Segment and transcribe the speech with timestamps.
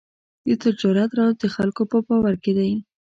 [0.45, 2.71] د تجارت راز د خلکو په باور کې دی.